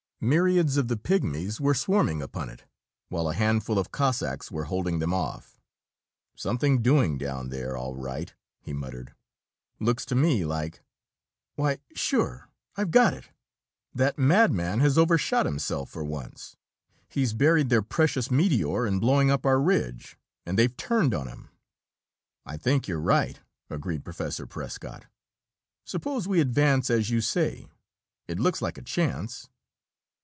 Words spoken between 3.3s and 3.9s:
handful